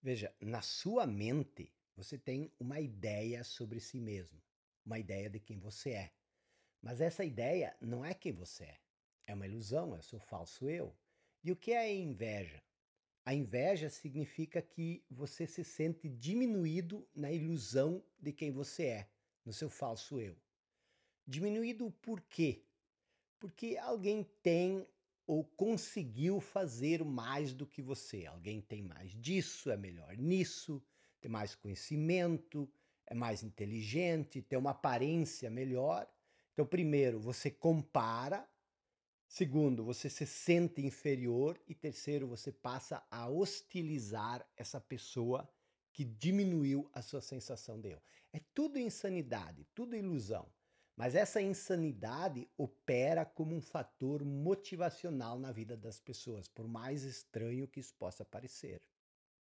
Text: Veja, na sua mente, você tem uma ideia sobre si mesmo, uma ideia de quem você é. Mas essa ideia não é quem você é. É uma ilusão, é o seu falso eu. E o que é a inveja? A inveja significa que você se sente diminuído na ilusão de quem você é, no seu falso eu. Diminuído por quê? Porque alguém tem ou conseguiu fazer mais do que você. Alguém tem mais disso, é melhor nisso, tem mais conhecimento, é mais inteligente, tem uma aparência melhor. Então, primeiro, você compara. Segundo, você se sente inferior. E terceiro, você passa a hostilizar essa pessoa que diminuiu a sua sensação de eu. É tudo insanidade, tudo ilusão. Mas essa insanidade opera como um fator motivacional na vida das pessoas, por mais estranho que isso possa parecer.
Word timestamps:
Veja, 0.00 0.32
na 0.40 0.62
sua 0.62 1.06
mente, 1.06 1.72
você 1.96 2.16
tem 2.16 2.52
uma 2.58 2.80
ideia 2.80 3.42
sobre 3.42 3.80
si 3.80 4.00
mesmo, 4.00 4.40
uma 4.84 4.98
ideia 4.98 5.28
de 5.28 5.40
quem 5.40 5.58
você 5.58 5.90
é. 5.90 6.12
Mas 6.80 7.00
essa 7.00 7.24
ideia 7.24 7.76
não 7.80 8.04
é 8.04 8.14
quem 8.14 8.32
você 8.32 8.64
é. 8.64 8.78
É 9.26 9.34
uma 9.34 9.46
ilusão, 9.46 9.94
é 9.94 9.98
o 9.98 10.02
seu 10.02 10.20
falso 10.20 10.68
eu. 10.68 10.96
E 11.42 11.50
o 11.50 11.56
que 11.56 11.72
é 11.72 11.78
a 11.78 11.92
inveja? 11.92 12.62
A 13.24 13.34
inveja 13.34 13.90
significa 13.90 14.62
que 14.62 15.04
você 15.10 15.46
se 15.46 15.64
sente 15.64 16.08
diminuído 16.08 17.06
na 17.14 17.30
ilusão 17.30 18.02
de 18.18 18.32
quem 18.32 18.50
você 18.50 18.84
é, 18.86 19.10
no 19.44 19.52
seu 19.52 19.68
falso 19.68 20.20
eu. 20.20 20.36
Diminuído 21.26 21.90
por 22.00 22.22
quê? 22.22 22.64
Porque 23.38 23.76
alguém 23.76 24.24
tem 24.42 24.86
ou 25.28 25.44
conseguiu 25.44 26.40
fazer 26.40 27.04
mais 27.04 27.52
do 27.52 27.66
que 27.66 27.82
você. 27.82 28.24
Alguém 28.24 28.62
tem 28.62 28.82
mais 28.82 29.12
disso, 29.12 29.70
é 29.70 29.76
melhor 29.76 30.16
nisso, 30.16 30.82
tem 31.20 31.30
mais 31.30 31.54
conhecimento, 31.54 32.66
é 33.06 33.14
mais 33.14 33.42
inteligente, 33.42 34.40
tem 34.40 34.58
uma 34.58 34.70
aparência 34.70 35.50
melhor. 35.50 36.10
Então, 36.54 36.64
primeiro, 36.64 37.20
você 37.20 37.50
compara. 37.50 38.48
Segundo, 39.28 39.84
você 39.84 40.08
se 40.08 40.24
sente 40.24 40.80
inferior. 40.80 41.60
E 41.68 41.74
terceiro, 41.74 42.26
você 42.26 42.50
passa 42.50 43.06
a 43.10 43.28
hostilizar 43.28 44.48
essa 44.56 44.80
pessoa 44.80 45.46
que 45.92 46.04
diminuiu 46.04 46.88
a 46.94 47.02
sua 47.02 47.20
sensação 47.20 47.78
de 47.78 47.90
eu. 47.90 48.02
É 48.32 48.40
tudo 48.54 48.78
insanidade, 48.78 49.66
tudo 49.74 49.94
ilusão. 49.94 50.50
Mas 50.98 51.14
essa 51.14 51.40
insanidade 51.40 52.50
opera 52.58 53.24
como 53.24 53.54
um 53.54 53.60
fator 53.60 54.24
motivacional 54.24 55.38
na 55.38 55.52
vida 55.52 55.76
das 55.76 56.00
pessoas, 56.00 56.48
por 56.48 56.66
mais 56.66 57.04
estranho 57.04 57.68
que 57.68 57.78
isso 57.78 57.94
possa 57.94 58.24
parecer. 58.24 58.82